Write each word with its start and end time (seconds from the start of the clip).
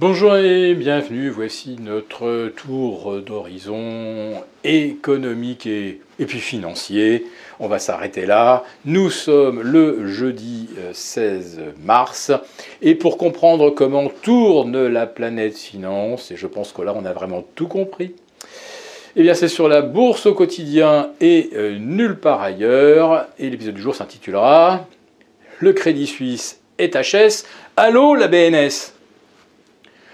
Bonjour 0.00 0.34
et 0.34 0.72
bienvenue, 0.72 1.28
voici 1.28 1.76
notre 1.78 2.50
tour 2.56 3.20
d'horizon 3.20 4.32
économique 4.64 5.66
et, 5.66 6.00
puis 6.26 6.38
financier. 6.38 7.26
On 7.58 7.68
va 7.68 7.78
s'arrêter 7.78 8.24
là. 8.24 8.64
Nous 8.86 9.10
sommes 9.10 9.60
le 9.60 10.06
jeudi 10.06 10.70
16 10.94 11.60
mars 11.84 12.32
et 12.80 12.94
pour 12.94 13.18
comprendre 13.18 13.68
comment 13.68 14.08
tourne 14.22 14.86
la 14.86 15.06
planète 15.06 15.58
finance, 15.58 16.30
et 16.30 16.36
je 16.38 16.46
pense 16.46 16.72
que 16.72 16.80
là 16.80 16.94
on 16.96 17.04
a 17.04 17.12
vraiment 17.12 17.44
tout 17.54 17.68
compris, 17.68 18.14
eh 19.16 19.22
bien 19.22 19.34
c'est 19.34 19.48
sur 19.48 19.68
la 19.68 19.82
bourse 19.82 20.24
au 20.24 20.32
quotidien 20.32 21.10
et 21.20 21.50
euh, 21.52 21.78
nulle 21.78 22.16
part 22.16 22.40
ailleurs. 22.40 23.26
Et 23.38 23.50
l'épisode 23.50 23.74
du 23.74 23.82
jour 23.82 23.94
s'intitulera 23.94 24.86
Le 25.58 25.74
Crédit 25.74 26.06
Suisse 26.06 26.58
est 26.78 26.96
HS. 26.96 27.44
Allô 27.76 28.14
la 28.14 28.28
BNS 28.28 28.94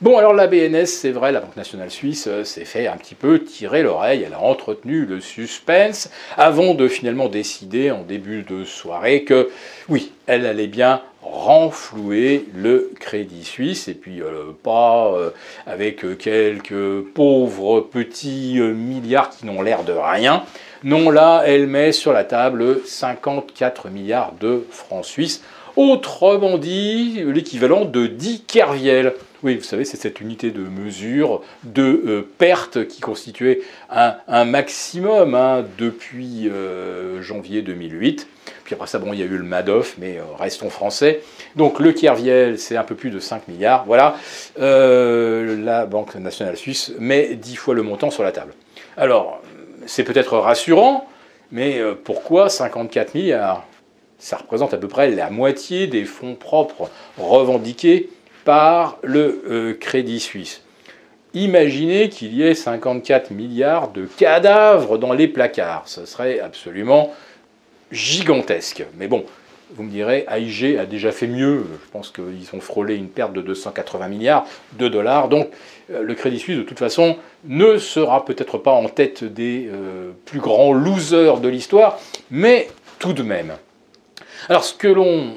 Bon, 0.00 0.16
alors 0.16 0.32
la 0.32 0.46
BNS, 0.46 0.86
c'est 0.86 1.10
vrai, 1.10 1.32
la 1.32 1.40
Banque 1.40 1.56
nationale 1.56 1.90
suisse 1.90 2.28
euh, 2.28 2.44
s'est 2.44 2.64
fait 2.64 2.86
un 2.86 2.96
petit 2.96 3.16
peu 3.16 3.42
tirer 3.42 3.82
l'oreille, 3.82 4.22
elle 4.24 4.34
a 4.34 4.40
entretenu 4.40 5.04
le 5.04 5.20
suspense 5.20 6.08
avant 6.36 6.74
de 6.74 6.86
finalement 6.86 7.28
décider 7.28 7.90
en 7.90 8.02
début 8.02 8.44
de 8.44 8.64
soirée 8.64 9.24
que 9.24 9.50
oui, 9.88 10.12
elle 10.28 10.46
allait 10.46 10.68
bien 10.68 11.02
renflouer 11.20 12.46
le 12.54 12.92
crédit 13.00 13.42
suisse 13.42 13.88
et 13.88 13.94
puis 13.94 14.22
euh, 14.22 14.52
pas 14.62 15.12
euh, 15.14 15.30
avec 15.66 16.16
quelques 16.18 17.00
pauvres 17.12 17.80
petits 17.80 18.60
milliards 18.60 19.30
qui 19.30 19.46
n'ont 19.46 19.62
l'air 19.62 19.82
de 19.82 19.94
rien. 19.94 20.44
Non, 20.84 21.10
là, 21.10 21.42
elle 21.44 21.66
met 21.66 21.90
sur 21.90 22.12
la 22.12 22.22
table 22.22 22.82
54 22.86 23.88
milliards 23.88 24.34
de 24.40 24.64
francs 24.70 25.04
suisses. 25.04 25.42
Autrement 25.74 26.56
dit, 26.56 27.20
l'équivalent 27.26 27.84
de 27.84 28.06
10 28.06 28.44
kerviels. 28.44 29.14
Oui, 29.44 29.54
vous 29.54 29.62
savez, 29.62 29.84
c'est 29.84 29.96
cette 29.96 30.20
unité 30.20 30.50
de 30.50 30.62
mesure 30.62 31.42
de 31.62 31.82
euh, 31.82 32.28
perte 32.38 32.88
qui 32.88 33.00
constituait 33.00 33.60
un, 33.88 34.44
maximum 34.44 35.36
hein, 35.36 35.64
depuis 35.78 36.48
euh, 36.48 37.22
janvier 37.22 37.62
2008. 37.62 38.26
Puis 38.64 38.74
après 38.74 38.88
ça, 38.88 38.98
bon, 38.98 39.12
il 39.12 39.20
y 39.20 39.22
a 39.22 39.26
eu 39.26 39.36
le 39.36 39.44
Madoff, 39.44 39.94
mais 39.98 40.18
euh, 40.18 40.22
restons 40.36 40.70
français. 40.70 41.20
Donc 41.54 41.78
le 41.78 41.92
Kerviel, 41.92 42.58
c'est 42.58 42.76
un 42.76 42.82
peu 42.82 42.96
plus 42.96 43.10
de 43.10 43.20
5 43.20 43.46
milliards. 43.46 43.84
Voilà, 43.86 44.16
la 44.56 45.86
Banque 45.86 46.16
nationale 46.16 46.56
suisse 46.56 46.92
met 46.98 47.36
10 47.36 47.54
fois 47.54 47.74
le 47.76 47.82
montant 47.84 48.10
sur 48.10 48.24
la 48.24 48.32
table. 48.32 48.54
Alors, 48.96 49.40
c'est 49.86 50.02
peut-être 50.02 50.36
rassurant, 50.36 51.06
mais 51.52 51.80
pourquoi 52.02 52.48
54 52.48 53.14
milliards? 53.14 53.64
Ça 54.18 54.36
représente 54.36 54.74
à 54.74 54.78
peu 54.78 54.88
près 54.88 55.12
la 55.12 55.30
moitié 55.30 55.86
des 55.86 56.04
fonds 56.04 56.34
propres 56.34 56.90
revendiqués 57.18 58.10
par 58.48 58.96
le 59.02 59.42
euh, 59.50 59.74
Crédit 59.74 60.20
Suisse. 60.20 60.62
Imaginez 61.34 62.08
qu'il 62.08 62.32
y 62.32 62.42
ait 62.42 62.54
54 62.54 63.30
milliards 63.30 63.90
de 63.90 64.06
cadavres 64.06 64.96
dans 64.96 65.12
les 65.12 65.28
placards. 65.28 65.82
Ce 65.84 66.06
serait 66.06 66.40
absolument 66.40 67.12
gigantesque. 67.92 68.86
Mais 68.96 69.06
bon, 69.06 69.26
vous 69.74 69.82
me 69.82 69.90
direz, 69.90 70.24
AIG 70.30 70.78
a 70.78 70.86
déjà 70.86 71.12
fait 71.12 71.26
mieux. 71.26 71.66
Je 71.84 71.90
pense 71.90 72.10
qu'ils 72.10 72.48
ont 72.54 72.60
frôlé 72.62 72.94
une 72.94 73.08
perte 73.08 73.34
de 73.34 73.42
280 73.42 74.08
milliards 74.08 74.46
de 74.78 74.88
dollars. 74.88 75.28
Donc 75.28 75.50
euh, 75.92 76.02
le 76.02 76.14
Crédit 76.14 76.38
Suisse, 76.38 76.56
de 76.56 76.62
toute 76.62 76.78
façon, 76.78 77.18
ne 77.44 77.76
sera 77.76 78.24
peut-être 78.24 78.56
pas 78.56 78.72
en 78.72 78.88
tête 78.88 79.24
des 79.24 79.68
euh, 79.70 80.12
plus 80.24 80.40
grands 80.40 80.72
losers 80.72 81.40
de 81.40 81.48
l'histoire, 81.48 81.98
mais 82.30 82.68
tout 82.98 83.12
de 83.12 83.22
même. 83.22 83.52
Alors 84.48 84.64
ce 84.64 84.72
que 84.72 84.88
l'on 84.88 85.34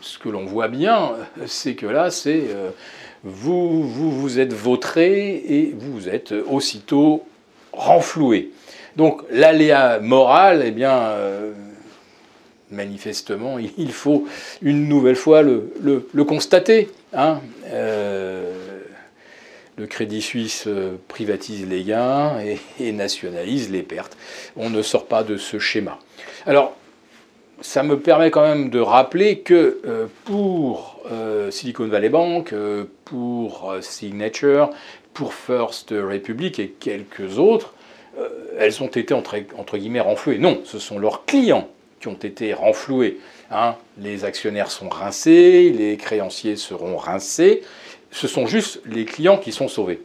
ce 0.00 0.18
que 0.18 0.28
l'on 0.28 0.44
voit 0.44 0.68
bien, 0.68 1.12
c'est 1.46 1.74
que 1.74 1.86
là, 1.86 2.10
c'est 2.10 2.42
euh, 2.48 2.70
vous, 3.22 3.82
vous 3.82 4.38
êtes 4.38 4.52
vautré 4.52 5.34
et 5.34 5.74
vous 5.76 6.08
êtes 6.08 6.32
aussitôt 6.32 7.24
renfloué. 7.72 8.50
Donc 8.96 9.22
l'aléa 9.30 10.00
moral, 10.00 10.62
eh 10.64 10.70
bien, 10.70 10.96
euh, 10.96 11.52
manifestement, 12.70 13.58
il 13.78 13.92
faut 13.92 14.26
une 14.62 14.88
nouvelle 14.88 15.16
fois 15.16 15.42
le, 15.42 16.24
constater. 16.24 16.90
Hein. 17.12 17.40
Euh, 17.66 18.54
le 19.76 19.86
Crédit 19.86 20.20
Suisse 20.20 20.68
privatise 21.08 21.66
les 21.66 21.84
gains 21.84 22.38
et, 22.40 22.58
et, 22.78 22.92
nationalise 22.92 23.70
les 23.70 23.82
pertes. 23.82 24.14
On 24.54 24.68
ne 24.68 24.82
sort 24.82 25.06
pas 25.06 25.22
de 25.22 25.38
ce 25.38 25.58
schéma. 25.58 25.98
Alors, 26.44 26.76
ça 27.60 27.82
me 27.82 27.98
permet 27.98 28.30
quand 28.30 28.42
même 28.42 28.70
de 28.70 28.80
rappeler 28.80 29.40
que 29.40 29.80
euh, 29.84 30.06
pour 30.24 31.00
euh, 31.10 31.50
Silicon 31.50 31.86
Valley 31.88 32.08
Bank, 32.08 32.52
euh, 32.52 32.84
pour 33.04 33.74
Signature, 33.80 34.70
pour 35.14 35.34
First 35.34 35.90
Republic 35.90 36.58
et 36.58 36.68
quelques 36.68 37.38
autres, 37.38 37.74
elles 38.58 38.82
ont 38.82 38.88
été 38.88 39.14
entre, 39.14 39.78
guillemets 39.78 40.00
renflouées. 40.00 40.38
Non, 40.38 40.60
ce 40.64 40.78
sont 40.78 40.98
leurs 40.98 41.24
clients 41.24 41.68
qui 42.00 42.08
ont 42.08 42.14
été 42.14 42.52
renfloués. 42.52 43.18
Hein. 43.50 43.76
Les 43.98 44.24
actionnaires 44.24 44.70
sont 44.70 44.88
rincés, 44.88 45.70
les 45.70 45.96
créanciers 45.96 46.56
seront 46.56 46.96
rincés. 46.96 47.62
Ce 48.10 48.28
sont 48.28 48.46
juste 48.46 48.82
les 48.86 49.04
clients 49.04 49.38
qui 49.38 49.52
sont 49.52 49.68
sauvés. 49.68 50.00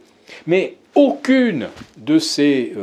Mais 0.47 0.75
aucune 0.95 1.67
de 1.97 2.17
ces 2.17 2.73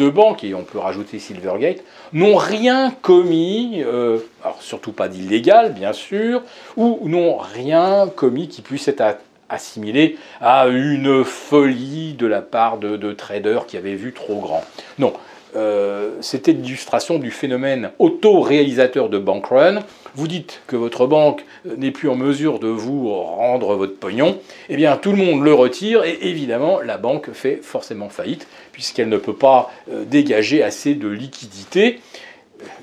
deux 0.00 0.10
banques, 0.10 0.44
et 0.44 0.54
on 0.54 0.64
peut 0.64 0.78
rajouter 0.78 1.18
Silvergate, 1.18 1.84
n'ont 2.14 2.36
rien 2.36 2.90
commis, 3.02 3.82
euh, 3.84 4.18
alors 4.42 4.62
surtout 4.62 4.92
pas 4.92 5.08
d'illégal 5.08 5.74
bien 5.74 5.92
sûr, 5.92 6.42
ou 6.76 6.98
n'ont 7.04 7.36
rien 7.36 8.08
commis 8.08 8.48
qui 8.48 8.62
puisse 8.62 8.88
être 8.88 9.18
assimilé 9.50 10.16
à 10.40 10.68
une 10.68 11.22
folie 11.22 12.14
de 12.14 12.26
la 12.26 12.40
part 12.40 12.78
de, 12.78 13.12
traders 13.12 13.66
qui 13.66 13.76
avaient 13.76 13.94
vu 13.94 14.14
trop 14.14 14.40
grand. 14.40 14.64
Non, 14.98 15.12
euh, 15.54 16.12
c'était 16.22 16.52
l'illustration 16.52 17.18
du 17.18 17.30
phénomène 17.30 17.90
auto-réalisateur 17.98 19.10
de 19.10 19.18
bank 19.18 19.46
run. 19.46 19.80
Vous 20.14 20.28
dites 20.28 20.62
que 20.66 20.76
votre 20.76 21.06
banque 21.06 21.44
n'est 21.76 21.90
plus 21.90 22.08
en 22.08 22.16
mesure 22.16 22.58
de 22.58 22.68
vous 22.68 23.12
rendre 23.12 23.74
votre 23.74 23.96
pognon, 23.96 24.38
eh 24.68 24.76
bien 24.76 24.96
tout 24.96 25.10
le 25.10 25.18
monde 25.18 25.42
le 25.42 25.54
retire 25.54 26.04
et 26.04 26.18
évidemment 26.22 26.80
la 26.80 26.98
banque 26.98 27.32
fait 27.32 27.60
forcément 27.62 28.08
faillite 28.08 28.46
puisqu'elle 28.72 29.08
ne 29.08 29.18
peut 29.18 29.34
pas 29.34 29.70
euh, 29.90 30.04
dégager 30.04 30.62
assez 30.62 30.94
de 30.94 31.08
liquidités 31.08 32.00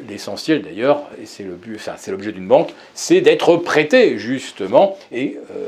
l'essentiel 0.08 0.62
d'ailleurs, 0.62 1.04
et 1.22 1.26
c'est 1.26 1.44
l'objet 2.12 2.32
d'une 2.32 2.48
banque, 2.48 2.74
c'est 2.94 3.22
d'être 3.22 3.58
prêté 3.58 4.18
justement. 4.18 4.98
Et 5.12 5.38
euh, 5.52 5.68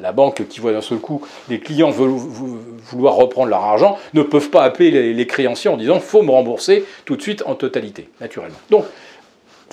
la, 0.00 0.12
banque 0.12 0.46
qui 0.48 0.60
voit 0.60 0.72
d'un 0.72 0.80
seul 0.80 0.98
coup 0.98 1.26
les 1.48 1.58
clients 1.58 1.90
vouloir 1.90 3.14
reprendre 3.14 3.48
leur 3.48 3.62
argent 3.62 3.98
ne 4.12 4.22
peuvent 4.22 4.50
pas 4.50 4.62
appeler 4.62 5.12
les, 5.12 5.26
créanciers 5.26 5.70
en 5.70 5.76
disant 5.76 5.98
faut 5.98 6.22
me 6.22 6.30
rembourser 6.30 6.84
tout 7.04 7.16
de 7.16 7.22
suite 7.22 7.42
en 7.46 7.54
totalité, 7.54 8.08
naturellement. 8.20 8.58
Donc, 8.70 8.84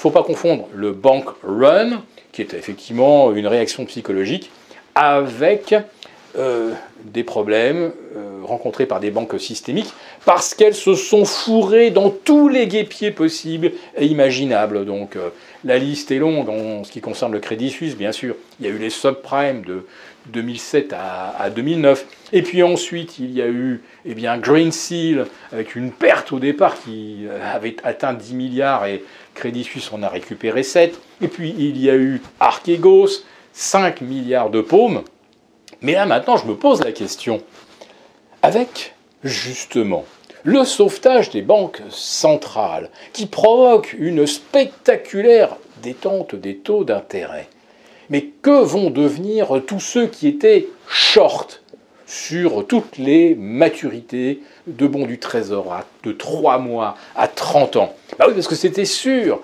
faut 0.02 0.10
pas 0.10 0.24
confondre 0.24 0.68
le 0.74 0.94
bank 0.94 1.26
run, 1.44 2.02
qui 2.32 2.42
est 2.42 2.56
effectivement 2.56 3.32
une 3.34 3.46
réaction 3.46 3.86
psychologique, 3.86 4.50
avec 4.96 5.76
euh, 6.40 6.74
des 7.04 7.24
problèmes 7.24 7.92
euh, 8.42 8.46
rencontrés 8.46 8.86
par 8.86 9.00
des 9.00 9.12
banques 9.12 9.40
systémiques 9.40 9.94
parce 10.26 10.54
qu'elles 10.54 10.76
se 10.76 10.96
sont 10.96 11.26
fourrées 11.26 11.92
dans 11.92 12.10
tous 12.10 12.50
les 12.50 12.68
guépiers 12.68 13.12
possibles 13.12 13.72
et 13.98 14.06
imaginables. 14.06 14.86
Donc 14.86 15.16
euh, 15.16 15.30
la 15.64 15.78
liste 15.78 16.12
est 16.12 16.20
longue 16.20 16.50
en 16.50 16.84
ce 16.84 16.92
qui 16.92 17.02
concerne 17.02 17.32
le 17.32 17.40
Crédit 17.40 17.70
Suisse, 17.70 17.96
bien 17.96 18.12
sûr. 18.12 18.36
Il 18.60 18.66
y 18.66 18.70
a 18.70 18.72
eu 18.72 18.78
les 18.78 18.90
subprimes 18.90 19.64
de 19.64 19.86
2007 20.28 20.94
à, 20.94 21.50
2009. 21.50 22.06
Et 22.34 22.42
puis 22.44 22.62
ensuite, 22.64 23.18
il 23.20 23.32
y 23.32 23.42
a 23.42 23.48
eu 23.48 23.82
eh 24.06 24.14
bien, 24.14 24.38
Green 24.38 24.72
Seal 24.72 25.26
avec 25.52 25.76
une 25.76 25.92
perte 25.92 26.32
au 26.32 26.40
départ 26.40 26.80
qui 26.82 27.26
avait 27.54 27.76
atteint 27.84 28.14
10 28.14 28.36
milliards 28.36 28.86
et 28.86 29.04
Crédit 29.34 29.64
Suisse 29.64 29.92
en 29.92 30.04
a 30.04 30.10
récupéré 30.10 30.64
7. 30.64 31.00
Et 31.22 31.28
puis 31.28 31.54
il 31.58 31.78
y 31.78 31.90
a 31.90 31.96
eu 31.96 32.22
Archegos, 32.40 33.24
5 33.54 34.02
milliards 34.02 34.50
de 34.50 34.62
paumes. 34.62 35.02
Mais 35.82 35.94
là 35.94 36.06
maintenant, 36.06 36.38
je 36.38 36.46
me 36.46 36.56
pose 36.56 36.84
la 36.84 36.92
question, 36.92 37.42
avec 38.42 38.96
justement 39.24 40.06
le 40.44 40.64
sauvetage 40.66 41.30
des 41.30 41.42
banques 41.42 41.82
centrales, 41.90 42.90
qui 43.14 43.28
provoque 43.28 43.94
une 43.98 44.26
spectaculaire 44.26 45.56
détente 45.84 46.36
des 46.36 46.56
taux 46.56 46.84
d'intérêt, 46.84 47.48
mais 48.10 48.26
que 48.42 48.64
vont 48.64 48.90
devenir 48.90 49.62
tous 49.68 49.80
ceux 49.80 50.08
qui 50.08 50.28
étaient 50.28 50.68
short 50.88 51.62
sur 52.08 52.66
toutes 52.68 52.98
les 52.98 53.36
maturités 53.36 54.42
de 54.68 54.88
bons 54.88 55.06
du 55.06 55.20
Trésor 55.20 55.74
de 56.04 56.12
3 56.12 56.58
mois 56.58 56.96
à 57.16 57.28
30 57.28 57.78
ans? 57.78 57.94
Bah 58.18 58.26
oui, 58.28 58.34
parce 58.34 58.48
que 58.48 58.56
c'était 58.56 58.86
sûr. 58.86 59.40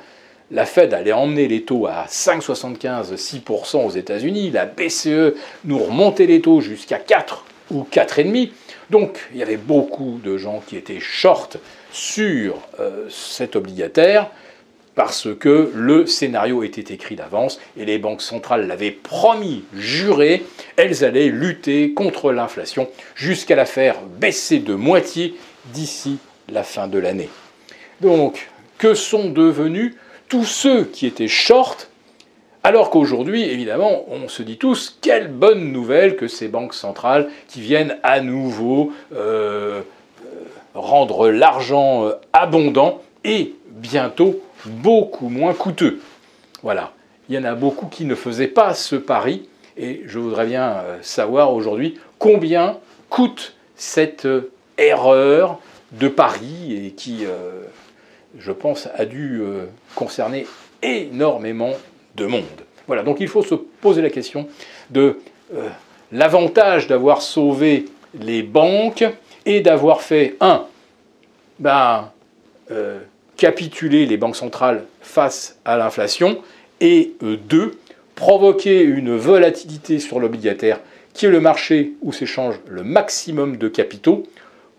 La 0.50 0.66
Fed 0.66 0.94
allait 0.94 1.14
emmener 1.14 1.48
les 1.48 1.64
taux 1.64 1.88
à 1.88 2.06
5,75, 2.08 3.16
6% 3.16 3.86
aux 3.86 3.90
États-Unis, 3.90 4.50
la 4.52 4.66
BCE 4.66 5.36
nous 5.66 5.78
remontait 5.78 6.26
les 6.26 6.42
taux 6.42 6.62
jusqu'à 6.62 7.00
4 7.00 7.46
ou 7.72 7.86
4,5. 7.92 8.50
Donc 8.89 9.19
il 9.34 9.39
y 9.39 9.44
avait 9.44 9.57
beaucoup 9.57 10.19
de 10.24 10.38
gens 10.38 10.62
qui 10.66 10.78
étaient 10.78 11.00
short 11.00 11.57
sur 11.92 12.60
euh, 12.80 13.07
cet 13.10 13.56
obligataire. 13.56 14.30
parce 14.95 15.28
que 15.39 15.72
le 15.75 16.07
scénario 16.07 16.63
était 16.63 16.92
écrit 16.94 17.16
d'avance 17.16 17.60
et 17.78 17.86
les 17.86 18.00
banques 18.00 18.24
centrales 18.24 18.66
l'avaient 18.66 18.89
promis, 18.89 19.63
juré, 19.75 20.44
elles 20.75 21.06
allaient 21.06 21.30
lutter 21.30 21.94
contre 21.94 22.31
l'inflation 22.31 22.89
jusqu'à 23.13 23.56
la 23.56 23.66
faire 23.66 24.01
baisser 24.01 24.57
de 24.57 24.74
moitié 24.74 25.36
d'ici 25.72 26.18
la 26.50 26.63
fin 26.63 26.88
de 26.88 26.98
l'année. 26.98 27.30
Donc, 28.01 28.50
que 28.80 28.95
sont 28.95 29.30
devenus 29.30 29.95
tous 30.30 30.45
ceux 30.45 30.84
qui 30.86 31.06
étaient 31.06 31.28
short 31.28 31.89
alors 32.68 32.90
qu'aujourd'hui, 32.90 33.44
évidemment, 33.44 34.04
on 34.10 34.28
se 34.28 34.44
dit 34.44 34.58
tous, 34.58 34.98
quelle 35.00 35.30
bonne 35.30 35.72
nouvelle 35.72 36.18
que 36.18 36.28
ces 36.28 36.50
banques 36.50 36.74
centrales 36.74 37.30
qui 37.48 37.62
viennent 37.62 37.98
à 38.04 38.19
nouveau 38.19 38.92
euh, 39.14 39.80
euh, 40.25 40.44
rendre 40.75 41.30
l'argent 41.30 42.04
euh, 42.04 42.12
abondant 42.34 43.02
et 43.24 43.56
bientôt 43.69 44.42
beaucoup 44.66 45.30
moins 45.30 45.54
coûteux. 45.54 46.02
Voilà. 46.62 46.92
Il 47.30 47.36
y 47.36 47.38
en 47.38 47.46
a 47.46 47.56
beaucoup 47.56 47.86
qui 47.86 48.04
ne 48.04 48.16
faisaient 48.16 48.48
pas 48.48 48.74
ce 48.74 48.98
pari 48.98 49.48
et 49.78 50.02
je 50.06 50.20
voudrais 50.20 50.46
bien 50.46 50.84
savoir 51.02 51.54
aujourd'hui 51.54 51.98
combien 52.20 52.80
coûte 53.10 53.56
cette 53.78 54.28
erreur 54.78 55.60
de 55.94 56.10
pari 56.10 56.86
et 56.86 56.92
qui, 56.92 57.24
je 58.38 58.52
pense, 58.52 58.90
a 58.94 59.06
dû 59.06 59.42
concerner 59.96 60.48
énormément 60.81 61.72
Voilà, 62.88 63.04
donc 63.04 63.19
il 63.19 63.28
faut 63.28 63.44
se 63.44 63.56
poser 63.56 64.02
la 64.02 64.10
question 64.10 64.48
de 64.90 65.19
l'avantage 66.12 66.88
d'avoir 66.88 67.22
sauvé 67.22 67.86
les 68.19 68.44
banques 68.44 69.06
et 69.46 69.62
d'avoir 69.62 70.02
fait, 70.02 70.36
un, 70.40 70.66
ben, 71.60 72.12
capituler 73.38 74.06
les 74.06 74.18
banques 74.18 74.36
centrales 74.36 74.84
face 75.02 75.60
à 75.64 75.78
l'inflation, 75.78 76.40
et 76.81 77.14
euh, 77.24 77.38
deux, 77.38 77.78
provoquer 78.16 78.81
une 78.81 79.16
volatilité 79.16 80.00
sur 80.00 80.20
l'obligataire, 80.20 80.80
qui 81.13 81.28
est 81.28 81.30
le 81.30 81.40
marché 81.40 81.94
où 82.02 82.12
s'échange 82.12 82.56
le 82.68 82.84
maximum 82.84 83.58
de 83.58 83.68
capitaux, 83.68 84.24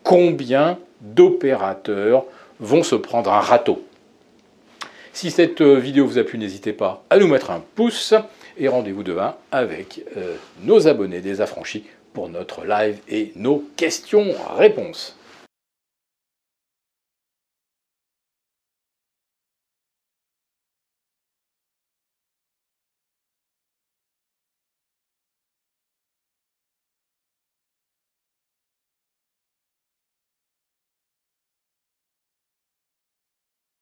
combien 0.03 0.79
d'opérateurs 1.01 2.25
vont 2.61 2.83
se 2.83 2.95
prendre 2.95 3.33
un 3.33 3.41
râteau? 3.41 3.83
Si 5.21 5.33
cette 5.33 5.63
euh, 5.63 5.81
vidéo 5.81 6.07
vous 6.07 6.19
a 6.19 6.23
plu, 6.23 6.39
n'hésitez 6.39 6.73
pas 6.73 7.03
à 7.11 7.19
nous 7.19 7.27
mettre 7.27 7.51
un 7.51 7.61
pouce 7.75 8.15
et 8.57 8.69
rendez-vous 8.69 9.03
demain 9.03 9.35
avec 9.51 10.05
euh, 10.17 10.37
nos 10.63 10.87
abonnés 10.87 11.21
des 11.21 11.41
affranchis 11.41 11.83
pour 12.13 12.29
notre 12.29 12.65
live 12.65 13.01
et 13.09 13.33
nos 13.35 13.65
questions-réponses. 13.77 15.18